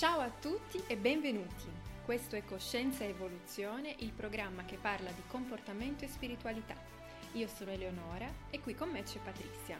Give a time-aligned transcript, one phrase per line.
[0.00, 1.68] Ciao a tutti e benvenuti.
[2.06, 6.74] Questo è Coscienza e Evoluzione, il programma che parla di comportamento e spiritualità.
[7.32, 9.78] Io sono Eleonora e qui con me c'è Patrizia.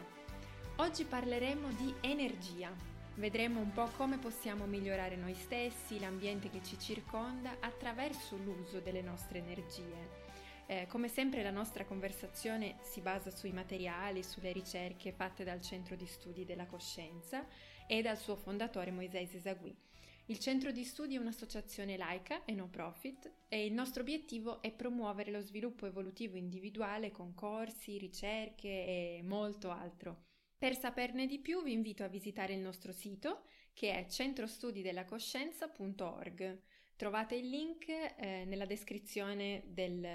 [0.75, 2.71] Oggi parleremo di energia.
[3.15, 9.01] Vedremo un po' come possiamo migliorare noi stessi, l'ambiente che ci circonda attraverso l'uso delle
[9.01, 10.29] nostre energie.
[10.67, 15.95] Eh, come sempre la nostra conversazione si basa sui materiali, sulle ricerche fatte dal Centro
[15.95, 17.43] di Studi della Coscienza
[17.87, 19.75] e dal suo fondatore Moisés Esagui.
[20.25, 24.71] Il centro di studi è un'associazione laica e no profit e il nostro obiettivo è
[24.71, 30.25] promuovere lo sviluppo evolutivo individuale con corsi, ricerche e molto altro.
[30.57, 36.61] Per saperne di più vi invito a visitare il nostro sito che è centrostudidelacoscienza.org.
[36.95, 40.07] Trovate il link eh, nella descrizione del,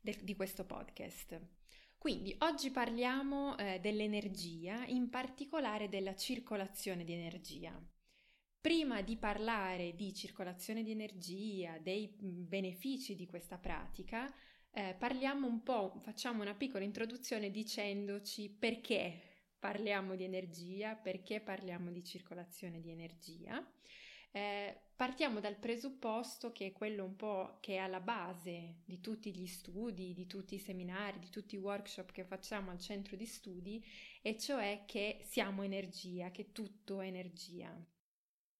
[0.00, 1.40] del, di questo podcast.
[1.98, 7.76] Quindi oggi parliamo eh, dell'energia, in particolare della circolazione di energia.
[8.68, 14.30] Prima di parlare di circolazione di energia, dei benefici di questa pratica,
[14.72, 21.90] eh, parliamo un po', facciamo una piccola introduzione dicendoci perché parliamo di energia, perché parliamo
[21.90, 23.66] di circolazione di energia
[24.30, 29.34] eh, partiamo dal presupposto che è quello un po' che è alla base di tutti
[29.34, 33.24] gli studi, di tutti i seminari, di tutti i workshop che facciamo al centro di
[33.24, 33.82] studi,
[34.20, 37.74] e cioè che siamo energia, che tutto è energia.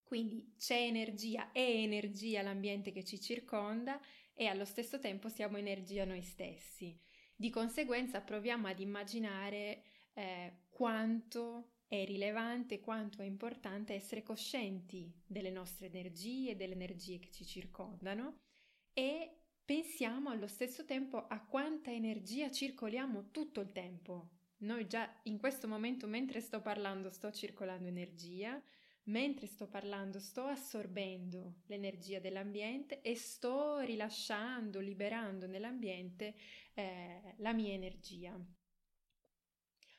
[0.09, 4.01] Quindi c'è energia, è energia l'ambiente che ci circonda
[4.33, 6.99] e allo stesso tempo siamo energia noi stessi.
[7.37, 9.83] Di conseguenza proviamo ad immaginare
[10.15, 17.31] eh, quanto è rilevante quanto è importante essere coscienti delle nostre energie, delle energie che
[17.31, 18.39] ci circondano
[18.95, 24.31] e pensiamo allo stesso tempo a quanta energia circoliamo tutto il tempo.
[24.61, 28.59] Noi già in questo momento, mentre sto parlando, sto circolando energia,
[29.09, 36.35] mentre sto parlando sto assorbendo l'energia dell'ambiente e sto rilasciando, liberando nell'ambiente
[36.75, 38.39] eh, la mia energia.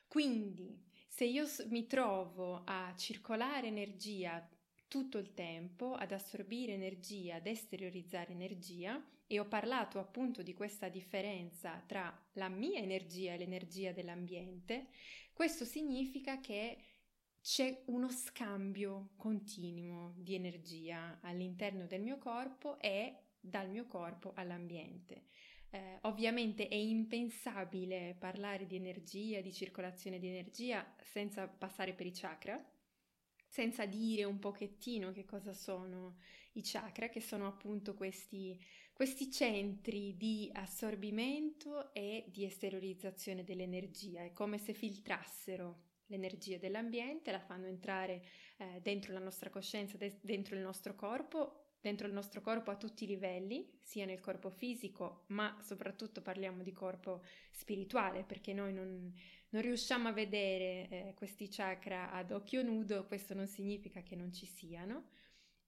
[0.06, 4.48] Quindi se io mi trovo a circolare energia
[4.88, 10.88] tutto il tempo, ad assorbire energia, ad esteriorizzare energia, e ho parlato appunto di questa
[10.88, 14.88] differenza tra la mia energia e l'energia dell'ambiente,
[15.32, 16.78] questo significa che
[17.42, 25.28] c'è uno scambio continuo di energia all'interno del mio corpo e dal mio corpo all'ambiente.
[25.70, 32.12] Eh, ovviamente è impensabile parlare di energia, di circolazione di energia senza passare per i
[32.12, 32.62] chakra,
[33.46, 36.18] senza dire un pochettino che cosa sono
[36.52, 38.60] i chakra, che sono appunto questi,
[38.92, 44.24] questi centri di assorbimento e di esteriorizzazione dell'energia.
[44.24, 48.22] È come se filtrassero l'energia dell'ambiente, la fanno entrare
[48.58, 52.76] eh, dentro la nostra coscienza, de- dentro il nostro corpo dentro il nostro corpo a
[52.76, 58.72] tutti i livelli, sia nel corpo fisico, ma soprattutto parliamo di corpo spirituale, perché noi
[58.72, 59.12] non,
[59.48, 64.32] non riusciamo a vedere eh, questi chakra ad occhio nudo, questo non significa che non
[64.32, 65.08] ci siano.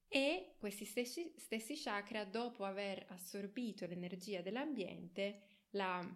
[0.07, 6.07] E questi stessi, stessi chakra, dopo aver assorbito l'energia dell'ambiente, la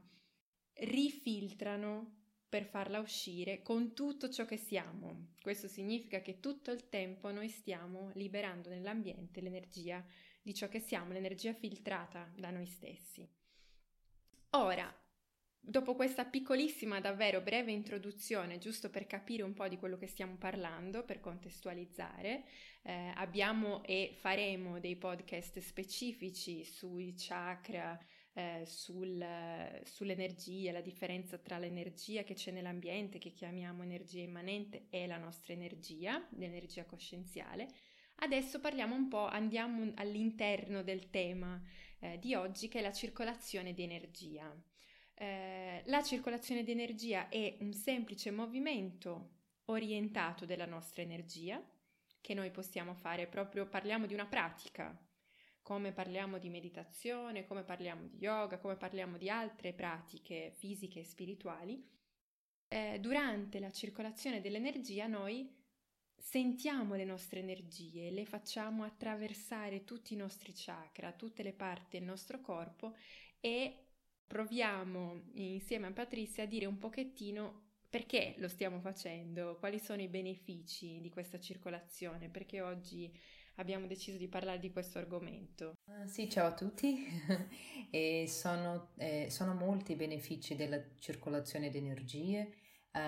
[0.73, 2.16] rifiltrano
[2.49, 5.33] per farla uscire con tutto ciò che siamo.
[5.41, 10.03] Questo significa che tutto il tempo noi stiamo liberando nell'ambiente l'energia
[10.41, 13.27] di ciò che siamo, l'energia filtrata da noi stessi.
[14.51, 14.89] Ora,
[15.59, 20.37] dopo questa piccolissima, davvero breve introduzione, giusto per capire un po' di quello che stiamo
[20.37, 22.45] parlando, per contestualizzare,
[22.83, 27.99] eh, abbiamo e faremo dei podcast specifici sui chakra,
[28.37, 29.25] eh, sul,
[29.83, 35.53] sull'energia, la differenza tra l'energia che c'è nell'ambiente, che chiamiamo energia immanente, e la nostra
[35.53, 37.67] energia, l'energia coscienziale.
[38.17, 41.59] Adesso parliamo un po', andiamo all'interno del tema
[41.99, 44.55] eh, di oggi che è la circolazione di energia.
[45.15, 49.31] Eh, la circolazione di energia è un semplice movimento
[49.65, 51.59] orientato della nostra energia
[52.21, 54.95] che noi possiamo fare proprio, parliamo di una pratica
[55.67, 61.03] come parliamo di meditazione, come parliamo di yoga, come parliamo di altre pratiche fisiche e
[61.03, 61.85] spirituali,
[62.69, 65.53] eh, durante la circolazione dell'energia noi
[66.15, 72.07] sentiamo le nostre energie, le facciamo attraversare tutti i nostri chakra, tutte le parti del
[72.07, 72.95] nostro corpo
[73.41, 73.87] e
[74.25, 80.07] proviamo insieme a Patrizia a dire un pochettino perché lo stiamo facendo, quali sono i
[80.07, 83.13] benefici di questa circolazione, perché oggi
[83.57, 85.73] abbiamo deciso di parlare di questo argomento.
[85.85, 87.05] Uh, sì, ciao a tutti.
[88.27, 92.53] sono, eh, sono molti i benefici della circolazione di energie.
[92.93, 92.99] uh,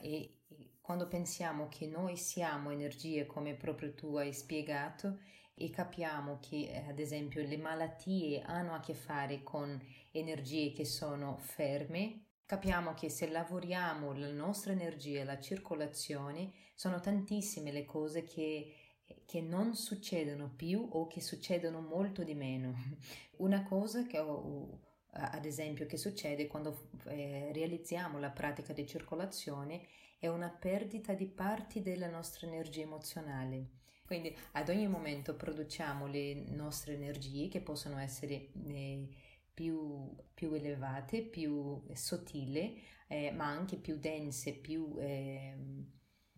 [0.00, 5.18] e, e quando pensiamo che noi siamo energie come proprio tu hai spiegato
[5.54, 9.80] e capiamo che eh, ad esempio le malattie hanno a che fare con
[10.10, 17.72] energie che sono ferme, capiamo che se lavoriamo la nostra energia, la circolazione, sono tantissime
[17.72, 18.83] le cose che
[19.26, 22.74] che non succedono più o che succedono molto di meno.
[23.38, 24.80] Una cosa che ho,
[25.10, 29.86] ad esempio che succede quando eh, realizziamo la pratica di circolazione
[30.18, 33.82] è una perdita di parti della nostra energia emozionale.
[34.06, 39.08] Quindi ad ogni momento produciamo le nostre energie che possono essere eh,
[39.52, 45.56] più, più, elevate, più sottili, eh, ma anche più dense, più eh,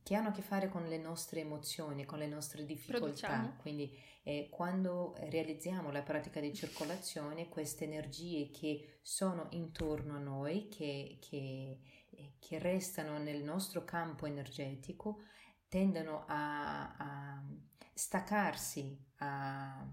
[0.07, 3.27] che hanno a che fare con le nostre emozioni, con le nostre difficoltà.
[3.27, 3.57] Produciamo.
[3.57, 3.93] Quindi
[4.23, 11.19] eh, quando realizziamo la pratica di circolazione, queste energie che sono intorno a noi, che,
[11.21, 15.23] che, eh, che restano nel nostro campo energetico,
[15.67, 17.45] tendono a, a
[17.93, 19.85] staccarsi a,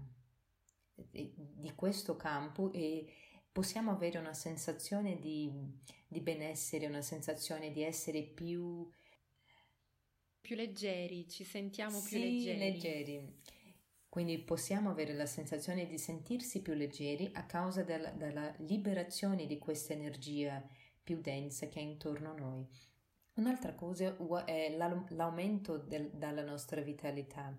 [0.94, 3.12] di questo campo e
[3.50, 5.50] possiamo avere una sensazione di,
[6.06, 8.88] di benessere, una sensazione di essere più
[10.44, 12.58] più leggeri, ci sentiamo più sì, leggeri.
[12.58, 13.40] leggeri.
[14.10, 19.56] Quindi possiamo avere la sensazione di sentirsi più leggeri a causa della, della liberazione di
[19.56, 20.62] questa energia
[21.02, 22.68] più densa che è intorno a noi.
[23.36, 24.14] Un'altra cosa
[24.44, 24.76] è
[25.08, 27.58] l'aumento del, della nostra vitalità,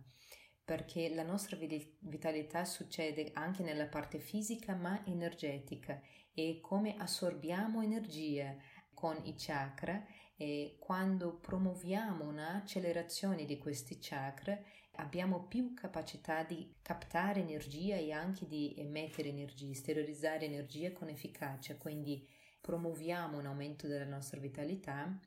[0.64, 6.00] perché la nostra vitalità succede anche nella parte fisica ma energetica
[6.36, 8.56] e come assorbiamo energia
[8.94, 10.06] con i chakra
[10.38, 14.60] e quando promuoviamo un'accelerazione di questi chakra
[14.98, 21.76] abbiamo più capacità di captare energia e anche di emettere energia, sterilizzare energia con efficacia,
[21.78, 22.28] quindi
[22.62, 25.20] promuoviamo un aumento della nostra vitalità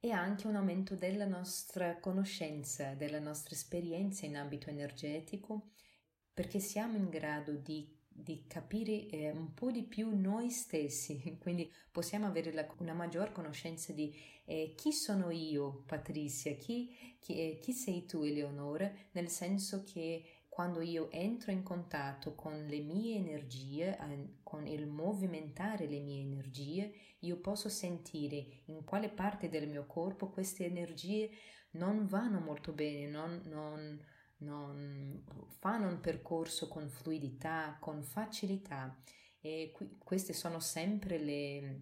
[0.00, 5.70] e anche un aumento della nostra conoscenza, della nostra esperienza in ambito energetico,
[6.32, 11.70] perché siamo in grado di di capire eh, un po' di più noi stessi, quindi
[11.90, 17.58] possiamo avere la, una maggior conoscenza di eh, chi sono io, Patrizia, chi, chi, eh,
[17.60, 20.24] chi sei tu, Eleonora, nel senso che
[20.58, 23.96] quando io entro in contatto con le mie energie,
[24.42, 30.30] con il movimentare le mie energie, io posso sentire in quale parte del mio corpo
[30.30, 31.30] queste energie
[31.72, 34.04] non vanno molto bene, non, non
[34.38, 35.24] non
[35.58, 38.96] fanno un percorso con fluidità, con facilità
[39.40, 41.80] e qui, questi sono sempre le,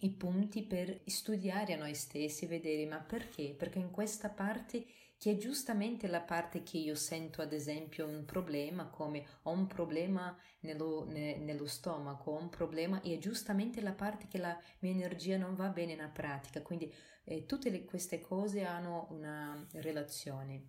[0.00, 3.54] i punti per studiare a noi stessi, vedere ma perché?
[3.56, 4.86] Perché in questa parte
[5.18, 9.66] che è giustamente la parte che io sento ad esempio un problema come ho un
[9.66, 14.56] problema nello, ne, nello stomaco, ho un problema e è giustamente la parte che la
[14.78, 16.92] mia energia non va bene nella pratica, quindi
[17.24, 20.68] eh, tutte le, queste cose hanno una relazione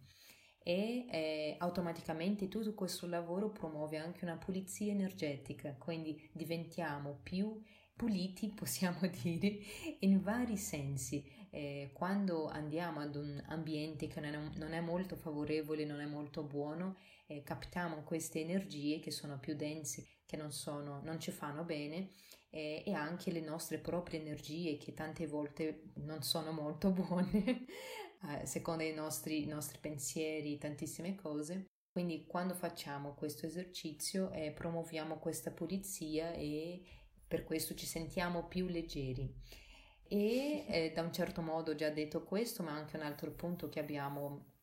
[0.63, 7.61] e eh, automaticamente tutto questo lavoro promuove anche una pulizia energetica, quindi diventiamo più
[7.95, 9.59] puliti, possiamo dire,
[9.99, 11.37] in vari sensi.
[11.51, 16.05] Eh, quando andiamo ad un ambiente che non è, non è molto favorevole, non è
[16.05, 21.31] molto buono, eh, captiamo queste energie che sono più dense, che non, sono, non ci
[21.31, 22.11] fanno bene
[22.49, 27.65] eh, e anche le nostre proprie energie che tante volte non sono molto buone
[28.21, 31.67] eh, secondo i nostri, i nostri pensieri, tantissime cose.
[31.91, 36.83] Quindi quando facciamo questo esercizio eh, promuoviamo questa pulizia e
[37.27, 39.33] per questo ci sentiamo più leggeri.
[40.07, 43.69] E eh, da un certo modo ho già detto questo, ma anche un altro punto
[43.69, 44.53] che abbiamo,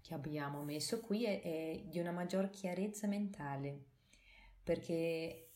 [0.00, 3.84] che abbiamo messo qui è, è di una maggior chiarezza mentale,
[4.62, 5.52] perché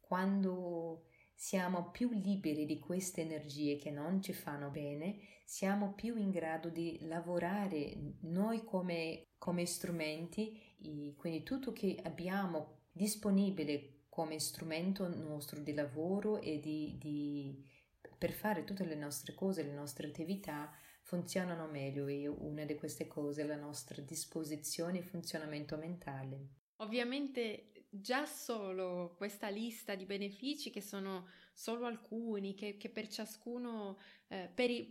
[0.00, 6.30] quando siamo più liberi di queste energie che non ci fanno bene, siamo più in
[6.30, 15.60] grado di lavorare noi come, come strumenti, quindi tutto che abbiamo disponibile come strumento nostro
[15.60, 17.68] di lavoro e di, di,
[18.16, 20.70] per fare tutte le nostre cose, le nostre attività
[21.02, 26.48] funzionano meglio e una di queste cose è la nostra disposizione e funzionamento mentale.
[26.76, 33.98] Ovviamente già solo questa lista di benefici, che sono solo alcuni, che, che per ciascuno,
[34.28, 34.90] eh, per, i,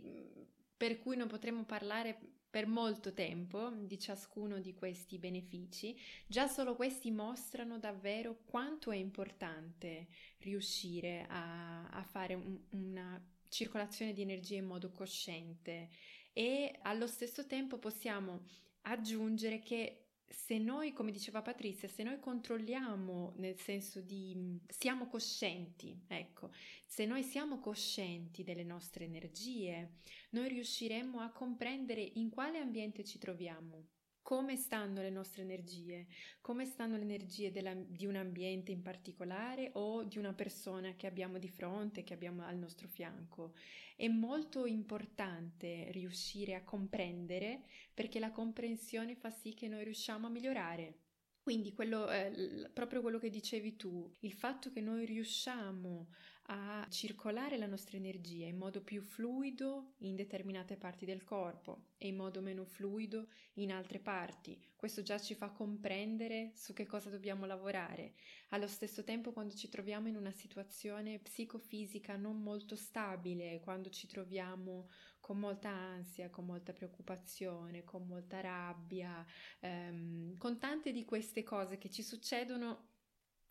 [0.76, 2.18] per cui non potremo parlare
[2.48, 8.96] per molto tempo di ciascuno di questi benefici, già solo questi mostrano davvero quanto è
[8.96, 10.06] importante
[10.38, 15.88] riuscire a, a fare un, una circolazione di energia in modo cosciente
[16.32, 18.42] e allo stesso tempo possiamo
[18.82, 26.04] aggiungere che se noi, come diceva Patrizia, se noi controlliamo nel senso di siamo coscienti,
[26.06, 26.50] ecco,
[26.86, 29.98] se noi siamo coscienti delle nostre energie,
[30.30, 33.86] noi riusciremo a comprendere in quale ambiente ci troviamo,
[34.24, 36.06] come stanno le nostre energie,
[36.40, 41.06] come stanno le energie della, di un ambiente in particolare o di una persona che
[41.06, 43.52] abbiamo di fronte, che abbiamo al nostro fianco.
[43.94, 50.30] È molto importante riuscire a comprendere perché la comprensione fa sì che noi riusciamo a
[50.30, 51.00] migliorare.
[51.42, 56.08] Quindi quello, eh, proprio quello che dicevi tu, il fatto che noi riusciamo
[56.48, 62.08] a circolare la nostra energia in modo più fluido in determinate parti del corpo e
[62.08, 64.62] in modo meno fluido in altre parti.
[64.76, 68.14] Questo già ci fa comprendere su che cosa dobbiamo lavorare.
[68.50, 74.06] Allo stesso tempo, quando ci troviamo in una situazione psicofisica non molto stabile, quando ci
[74.06, 79.24] troviamo con molta ansia, con molta preoccupazione, con molta rabbia,
[79.60, 82.92] ehm, con tante di queste cose che ci succedono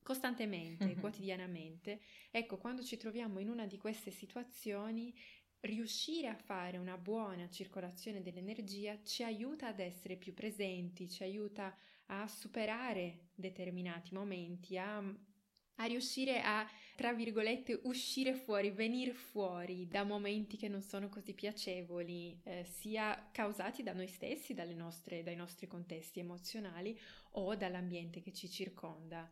[0.04, 1.00] costantemente, mm-hmm.
[1.00, 2.02] quotidianamente.
[2.30, 5.14] Ecco, quando ci troviamo in una di queste situazioni,
[5.62, 11.76] riuscire a fare una buona circolazione dell'energia ci aiuta ad essere più presenti, ci aiuta
[12.08, 16.68] a superare determinati momenti, a, a riuscire a,
[16.98, 23.30] tra virgolette, uscire fuori, venire fuori da momenti che non sono così piacevoli, eh, sia
[23.32, 27.00] causati da noi stessi, nostre, dai nostri contesti emozionali
[27.32, 29.30] o dall'ambiente che ci circonda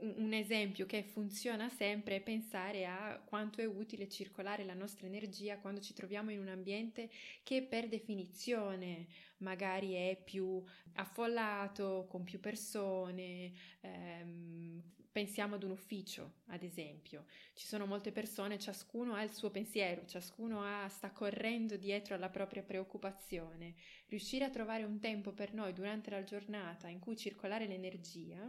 [0.00, 5.58] un esempio che funziona sempre è pensare a quanto è utile circolare la nostra energia
[5.58, 7.10] quando ci troviamo in un ambiente
[7.42, 9.06] che per definizione
[9.38, 10.62] magari è più
[10.94, 13.52] affollato, con più persone.
[13.80, 17.24] Ehm, pensiamo ad un ufficio, ad esempio.
[17.54, 22.28] Ci sono molte persone, ciascuno ha il suo pensiero, ciascuno ha, sta correndo dietro alla
[22.28, 23.74] propria preoccupazione.
[24.06, 28.48] Riuscire a trovare un tempo per noi durante la giornata in cui circolare l'energia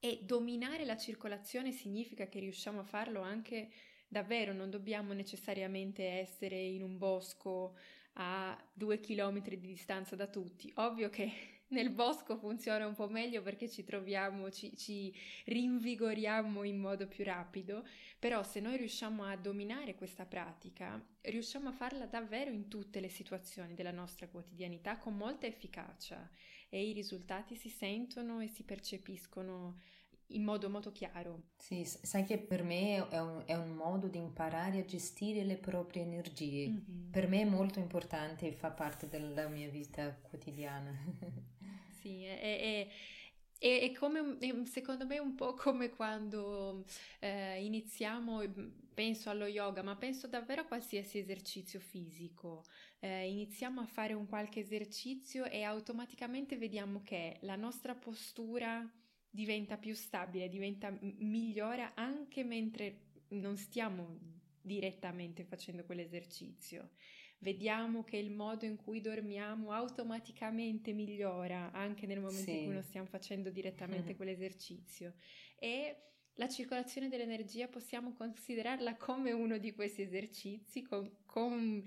[0.00, 3.70] e dominare la circolazione significa che riusciamo a farlo anche
[4.06, 7.76] davvero, non dobbiamo necessariamente essere in un bosco
[8.20, 10.72] a due chilometri di distanza da tutti.
[10.76, 11.30] Ovvio che
[11.68, 15.14] nel bosco funziona un po' meglio perché ci troviamo, ci, ci,
[15.44, 17.86] rinvigoriamo in modo più rapido,
[18.18, 23.08] però se noi riusciamo a dominare questa pratica, riusciamo a farla davvero in tutte le
[23.08, 26.28] situazioni della nostra quotidianità con molta efficacia
[26.68, 29.76] e i risultati si sentono e si percepiscono
[30.32, 31.50] in modo molto chiaro.
[31.56, 35.56] Sì, sai che per me è un, è un modo di imparare a gestire le
[35.56, 36.68] proprie energie.
[36.68, 37.10] Mm-hmm.
[37.10, 40.92] Per me è molto importante e fa parte della mia vita quotidiana.
[42.00, 42.88] sì, è, è,
[43.58, 46.84] è, è come, secondo me, un po' come quando
[47.20, 48.42] eh, iniziamo,
[48.94, 52.64] penso allo yoga, ma penso davvero a qualsiasi esercizio fisico
[53.00, 58.88] eh, iniziamo a fare un qualche esercizio e automaticamente vediamo che la nostra postura
[59.30, 64.18] diventa più stabile, diventa migliore anche mentre non stiamo
[64.60, 66.90] direttamente facendo quell'esercizio.
[67.40, 72.58] Vediamo che il modo in cui dormiamo automaticamente migliora anche nel momento sì.
[72.58, 75.14] in cui non stiamo facendo direttamente quell'esercizio.
[75.56, 75.96] E
[76.34, 81.82] la circolazione dell'energia possiamo considerarla come uno di questi esercizi con, con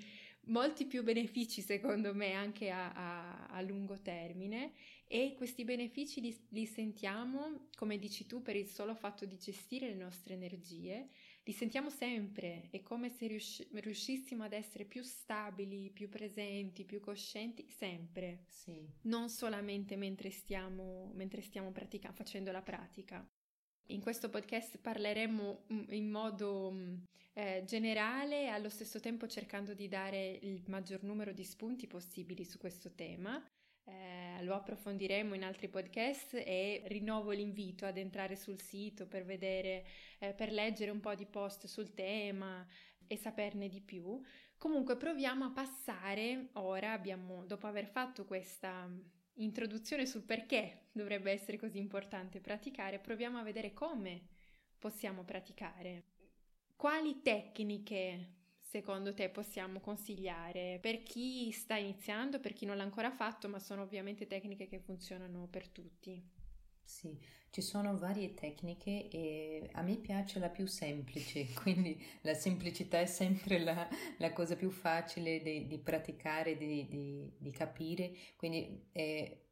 [0.46, 4.74] molti più benefici secondo me anche a, a, a lungo termine
[5.08, 9.90] e questi benefici li, li, sentiamo, come dici tu, per il solo fatto di gestire
[9.90, 11.10] le nostre energie,
[11.44, 17.00] li sentiamo sempre, è come se riusci- riuscissimo ad essere più stabili, più presenti, più
[17.00, 18.88] coscienti, sempre, sì.
[19.04, 23.28] non solamente mentre stiamo, mentre stiamo pratica- facendo la pratica.
[23.88, 26.96] In questo podcast parleremo mm, in modo mm,
[27.34, 32.46] eh, generale e allo stesso tempo cercando di dare il maggior numero di spunti possibili
[32.46, 33.44] su questo tema.
[33.84, 39.86] Eh, lo approfondiremo in altri podcast e rinnovo l'invito ad entrare sul sito per vedere,
[40.20, 42.66] eh, per leggere un po' di post sul tema
[43.08, 44.22] e saperne di più.
[44.58, 48.90] Comunque proviamo a passare ora, abbiamo, dopo aver fatto questa
[49.36, 54.28] introduzione sul perché dovrebbe essere così importante praticare, proviamo a vedere come
[54.78, 56.04] possiamo praticare.
[56.76, 58.41] Quali tecniche
[58.72, 63.60] secondo te possiamo consigliare per chi sta iniziando, per chi non l'ha ancora fatto, ma
[63.60, 66.24] sono ovviamente tecniche che funzionano per tutti?
[66.82, 72.98] Sì, ci sono varie tecniche e a me piace la più semplice, quindi la semplicità
[73.02, 78.88] è sempre la, la cosa più facile di, di praticare, di, di, di, capire, quindi
[78.94, 79.48] eh,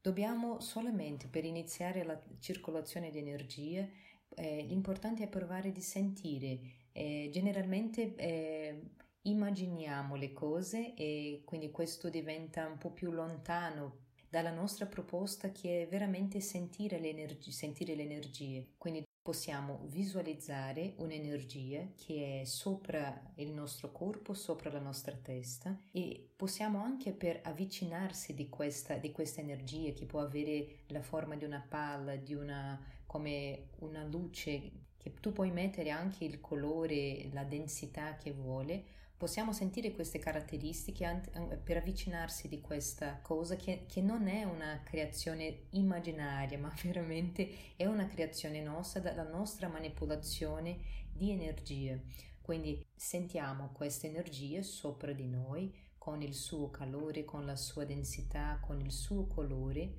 [0.00, 3.86] dobbiamo solamente per iniziare la circolazione di energia,
[4.34, 8.80] eh, l'importante è provare di sentire, eh, generalmente eh,
[9.22, 15.82] immaginiamo le cose e quindi questo diventa un po' più lontano dalla nostra proposta che
[15.82, 18.74] è veramente sentire le, energie, sentire le energie.
[18.76, 26.32] Quindi possiamo visualizzare un'energia che è sopra il nostro corpo, sopra la nostra testa e
[26.36, 31.44] possiamo anche per avvicinarsi di questa, di questa energia che può avere la forma di
[31.44, 37.44] una palla, di una, come una luce che tu puoi mettere anche il colore, la
[37.44, 38.84] densità che vuole,
[39.16, 41.22] possiamo sentire queste caratteristiche
[41.64, 47.86] per avvicinarsi di questa cosa che, che, non è una creazione immaginaria, ma veramente è
[47.86, 50.78] una creazione nostra, dalla nostra manipolazione
[51.12, 52.04] di energie.
[52.42, 58.58] Quindi sentiamo questa energia sopra di noi con il suo calore, con la sua densità,
[58.60, 59.96] con il suo colore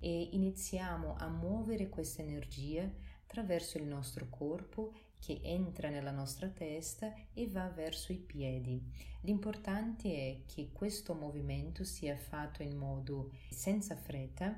[0.00, 2.90] e iniziamo a muovere questa energia
[3.34, 8.80] attraverso il nostro corpo che entra nella nostra testa e va verso i piedi.
[9.22, 14.56] L'importante è che questo movimento sia fatto in modo senza fretta,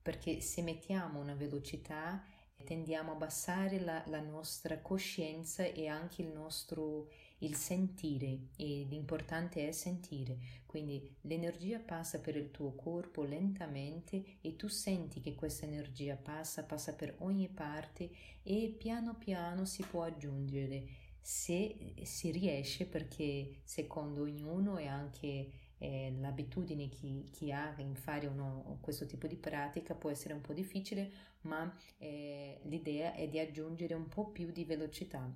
[0.00, 2.24] perché se mettiamo una velocità
[2.64, 7.08] tendiamo a abbassare la, la nostra coscienza e anche il nostro
[7.40, 10.38] il sentire e l'importante è sentire.
[10.64, 16.64] Quindi l'energia passa per il tuo corpo lentamente e tu senti che questa energia passa
[16.64, 18.10] passa per ogni parte
[18.42, 26.14] e piano piano si può aggiungere se si riesce perché secondo ognuno e anche eh,
[26.18, 30.52] l'abitudine chi, chi, ha in fare uno, questo tipo di pratica può essere un po'
[30.52, 31.10] difficile
[31.42, 35.30] ma eh, l'idea è di aggiungere un po' più di velocità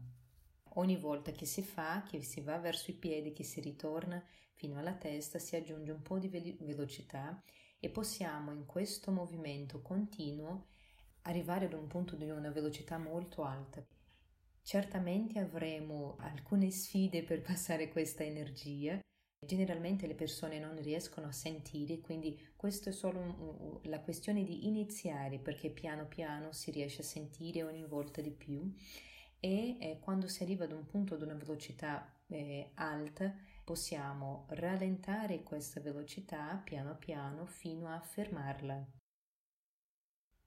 [0.74, 4.22] Ogni volta che si fa, che si va verso i piedi, che si ritorna
[4.54, 7.42] fino alla testa, si aggiunge un po' di ve- velocità
[7.80, 10.68] e possiamo in questo movimento continuo
[11.22, 13.84] arrivare ad un punto di una velocità molto alta.
[14.62, 19.00] Certamente avremo alcune sfide per passare questa energia.
[19.42, 25.38] Generalmente le persone non riescono a sentire, quindi questo è solo la questione di iniziare
[25.38, 28.70] perché piano piano si riesce a sentire ogni volta di più
[29.40, 35.42] e eh, quando si arriva ad un punto ad una velocità eh, alta possiamo rallentare
[35.42, 38.99] questa velocità piano piano fino a fermarla.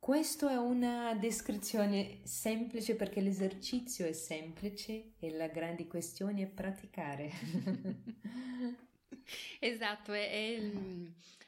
[0.04, 7.32] Questa è una descrizione semplice perché l'esercizio è semplice e la grande questione è praticare.
[9.60, 10.72] esatto, è, è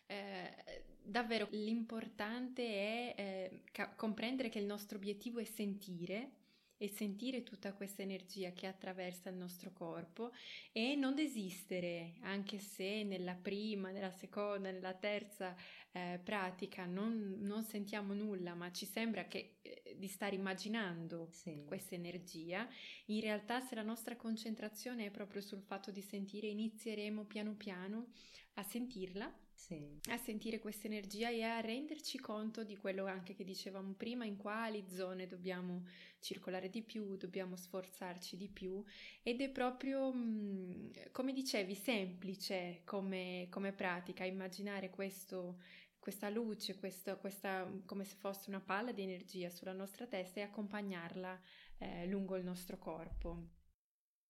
[0.05, 6.29] eh, davvero l'importante è eh, ca- comprendere che il nostro obiettivo è sentire
[6.77, 10.31] e sentire tutta questa energia che attraversa il nostro corpo
[10.71, 15.55] e non desistere, anche se nella prima, nella seconda, nella terza
[15.91, 21.63] eh, pratica non, non, sentiamo nulla, ma ci sembra che, eh, di stare immaginando sì.
[21.65, 22.67] questa energia,
[23.05, 28.07] in realtà se la nostra concentrazione è proprio sul fatto di sentire, inizieremo piano piano
[28.55, 29.99] a sentirla sì.
[30.09, 34.37] a sentire questa energia e a renderci conto di quello anche che dicevamo prima, in
[34.37, 35.85] quali zone dobbiamo
[36.19, 38.83] circolare di più, dobbiamo sforzarci di più
[39.23, 45.61] ed è proprio, mm, come dicevi, semplice come, come pratica, immaginare questo,
[45.97, 50.43] questa luce, questo, questa, come se fosse una palla di energia sulla nostra testa e
[50.43, 51.41] accompagnarla
[51.79, 53.63] eh, lungo il nostro corpo.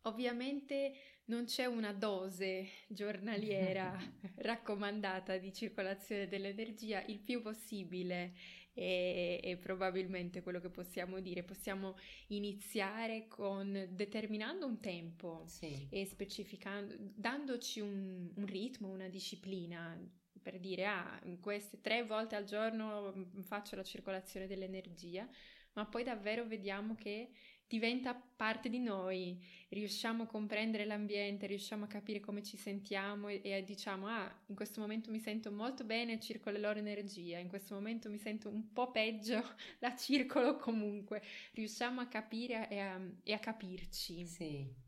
[0.06, 0.94] Ovviamente
[1.26, 3.98] non c'è una dose giornaliera
[4.38, 8.34] raccomandata di circolazione dell'energia, il più possibile
[8.72, 11.44] è, è, probabilmente quello che possiamo dire.
[11.44, 15.88] Possiamo iniziare con determinando un tempo sì.
[15.89, 19.98] e specificando, dandoci un, un ritmo, una disciplina
[20.39, 25.28] per dire ah, queste tre volte al giorno mm, faccio la circolazione dell'energia,
[25.74, 27.32] ma poi davvero vediamo che
[27.67, 33.41] diventa parte di noi, riusciamo a comprendere l'ambiente, riusciamo a capire come ci sentiamo e,
[33.43, 37.47] e diciamo ah, in questo momento mi sento molto bene, circolo la loro energia, in
[37.47, 39.43] questo momento mi sento un po' peggio,
[39.80, 41.21] la circolo comunque,
[41.54, 44.25] riusciamo a capire e a, e a capirci.
[44.25, 44.84] Sì.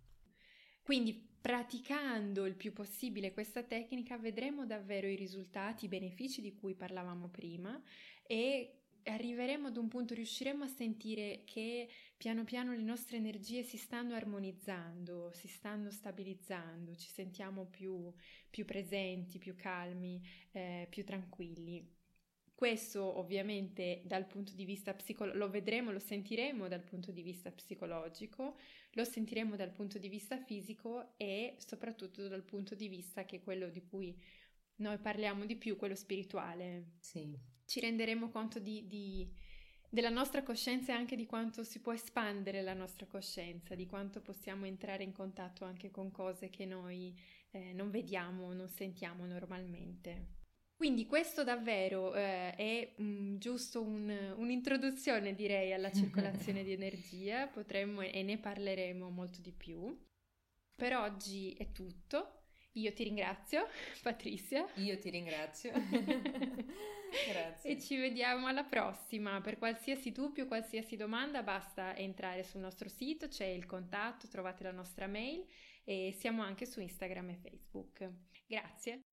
[0.84, 6.76] Quindi praticando il più possibile questa tecnica vedremo davvero i risultati, i benefici di cui
[6.76, 7.82] parlavamo prima
[8.26, 13.78] e arriveremo ad un punto, riusciremo a sentire che piano piano le nostre energie si
[13.78, 18.12] stanno armonizzando, si stanno stabilizzando, ci sentiamo più,
[18.50, 21.96] più presenti, più calmi, eh, più tranquilli.
[22.54, 27.52] Questo ovviamente dal punto di vista psicologico, lo vedremo, lo sentiremo dal punto di vista
[27.52, 28.58] psicologico,
[28.94, 33.44] lo sentiremo dal punto di vista fisico e soprattutto dal punto di vista che è
[33.44, 34.20] quello di cui
[34.78, 36.94] noi parliamo di più, quello spirituale.
[37.00, 37.57] Sì.
[37.68, 39.30] Ci renderemo conto di, di,
[39.90, 44.22] della nostra coscienza e anche di quanto si può espandere la nostra coscienza, di quanto
[44.22, 47.14] possiamo entrare in contatto anche con cose che noi
[47.52, 50.36] eh, non vediamo, non sentiamo normalmente.
[50.78, 57.48] Quindi questo davvero eh, è mh, mm, giusto un, un'introduzione, direi, alla circolazione di energia,
[57.48, 59.94] potremmo e ne parleremo molto di più.
[60.74, 62.37] Per oggi è tutto.
[62.78, 63.68] Io ti ringrazio,
[64.04, 64.68] Patrizia.
[64.76, 65.72] Io ti ringrazio.
[67.28, 67.72] Grazie.
[67.72, 69.42] E ci vediamo alla prossima.
[69.42, 74.72] Per qualsiasi dubbio, qualsiasi domanda, basta entrare sul nostro sito, c'è il contatto, trovate la
[74.72, 75.46] nostra mail
[75.84, 78.10] e siamo anche su Instagram e Facebook.
[78.46, 79.07] Grazie.